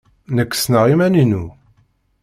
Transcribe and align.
Nekk 0.35 0.51
ssneɣ 0.55 0.85
iman-inu. 0.93 1.43